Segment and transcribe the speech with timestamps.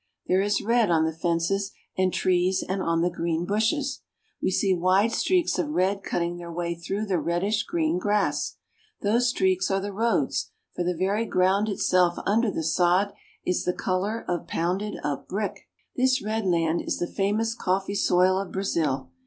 [0.25, 4.01] There is red on the fences and trees and on the green bushes.
[4.41, 8.55] We see wide streaks of red cutting their way through the reddish green grass.
[9.03, 13.13] Those streaks are the roads, for the very ground itself under the sod
[13.45, 15.67] is the color of pounded up brick.
[15.95, 19.11] This red land is the famous coffee soil of Brazil.